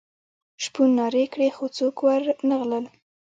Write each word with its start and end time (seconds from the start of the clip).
شپون 0.63 0.89
نارې 0.99 1.25
کړې 1.33 1.49
خو 1.55 1.65
څوک 1.77 1.95
ور 2.05 2.21
نه 2.49 2.55
غلل. 2.59 2.85